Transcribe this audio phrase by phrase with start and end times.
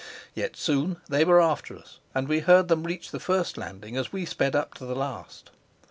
[0.33, 4.11] Yet, soon they were after us, and we heard them reach the first landing as
[4.11, 5.51] we sped up to the last.